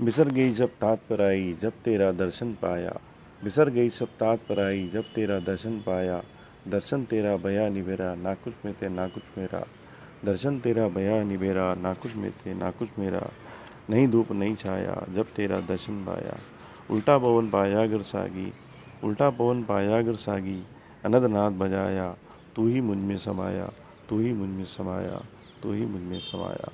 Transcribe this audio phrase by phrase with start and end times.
[0.00, 2.96] बिसर गई जब तात पर आई, जब तेरा दर्शन पाया।
[3.44, 6.22] बिसर गई सब तात पर आई, जब तेरा दर्शन पाया।
[6.68, 9.66] दर्शन तेरा बया निबेरा ना कुछ में थे, ना कुछ मेरा।
[10.24, 13.30] दर्शन तेरा बया निबेरा ना कुछ में थे, ना कुछ मेरा।
[13.90, 16.38] नहीं धूप नहीं छाया, जब तेरा दर्शन पाया।
[16.90, 18.52] उल्टा पवन पाया गर सागी,
[19.04, 20.62] उल्टा पवन पाया गर सागी
[21.04, 21.22] अनद
[21.58, 22.16] बजाया,
[22.56, 23.72] तू ही मुझमें समाया,
[24.08, 25.22] तू ही मुझमें समाया,
[25.62, 26.70] तू ही मुझमें समाया।